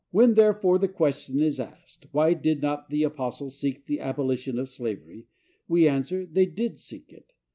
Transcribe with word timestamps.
When, 0.09 0.33
therefore, 0.33 0.79
the 0.79 0.87
question 0.87 1.39
is 1.41 1.59
asked, 1.59 2.07
why 2.11 2.33
did 2.33 2.59
not 2.59 2.89
the 2.89 3.03
apostles 3.03 3.59
seek 3.59 3.85
the 3.85 3.99
abolition 3.99 4.57
of 4.57 4.67
slavery, 4.67 5.27
we 5.67 5.87
answer, 5.87 6.25
they 6.25 6.47
did 6.47 6.79
seek 6.79 7.13
it. 7.13 7.33